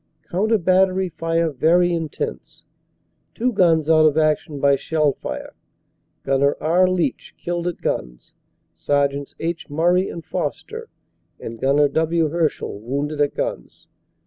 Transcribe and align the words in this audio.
Coun 0.31 0.49
ter 0.49 0.57
battery 0.57 1.09
fire 1.09 1.51
very 1.51 1.93
intense; 1.93 2.63
two 3.35 3.53
guns 3.53 3.87
out 3.87 4.07
of 4.07 4.17
action 4.17 4.59
by 4.59 4.75
shell 4.75 5.13
fire. 5.13 5.53
Gnr. 6.25 6.55
R. 6.59 6.87
Leitch 6.87 7.35
killed 7.37 7.67
at 7.67 7.81
guns; 7.83 8.33
Sergts. 8.75 9.35
H. 9.39 9.69
Murray 9.69 10.09
and 10.09 10.25
Foster 10.25 10.87
and 11.39 11.59
Gnr. 11.59 11.93
W. 11.93 12.29
Hershall 12.31 12.79
wounded 12.79 13.21
at 13.21 13.35
guns. 13.35 13.85